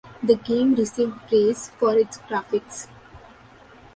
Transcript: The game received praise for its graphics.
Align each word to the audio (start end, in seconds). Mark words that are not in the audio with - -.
The 0.23 0.33
game 0.35 0.73
received 0.73 1.27
praise 1.27 1.69
for 1.77 1.95
its 1.95 2.17
graphics. 2.17 2.87